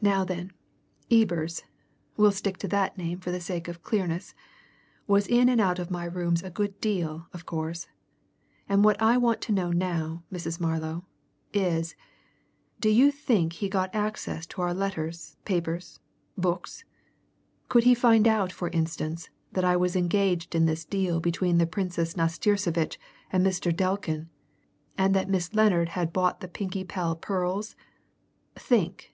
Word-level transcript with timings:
Now 0.00 0.22
then, 0.24 0.52
Ebers 1.10 1.64
we'll 2.16 2.30
stick 2.30 2.56
to 2.58 2.68
that 2.68 2.96
name 2.96 3.18
for 3.18 3.32
the 3.32 3.40
sake 3.40 3.66
of 3.66 3.82
clearness 3.82 4.32
was 5.08 5.26
in 5.26 5.48
and 5.48 5.60
out 5.60 5.80
of 5.80 5.90
my 5.90 6.04
rooms 6.04 6.40
a 6.44 6.50
good 6.50 6.80
deal, 6.80 7.26
of 7.32 7.44
course. 7.44 7.88
And 8.68 8.84
what 8.84 9.02
I 9.02 9.16
want 9.16 9.40
to 9.42 9.52
know 9.52 9.72
now, 9.72 10.22
Mrs. 10.32 10.60
Marlow, 10.60 11.04
is 11.52 11.96
do 12.80 12.88
you 12.88 13.10
think 13.10 13.54
he 13.54 13.68
got 13.68 13.92
access 13.92 14.46
to 14.46 14.62
our 14.62 14.72
letters, 14.72 15.36
papers, 15.44 15.98
books? 16.36 16.84
Could 17.68 17.82
he 17.82 17.92
find 17.92 18.28
out, 18.28 18.52
for 18.52 18.68
instance, 18.68 19.30
that 19.50 19.64
I 19.64 19.74
was 19.76 19.96
engaged 19.96 20.54
in 20.54 20.66
this 20.66 20.84
deal 20.84 21.18
between 21.18 21.58
the 21.58 21.66
Princess 21.66 22.14
Nastirsevitch 22.16 23.00
and 23.32 23.44
Mr. 23.44 23.74
Delkin, 23.74 24.28
and 24.96 25.12
that 25.14 25.28
Miss 25.28 25.52
Lennard 25.54 25.88
had 25.90 26.12
bought 26.12 26.38
the 26.40 26.46
Pinkie 26.48 26.84
Pell 26.84 27.16
pearls? 27.16 27.74
Think!" 28.54 29.12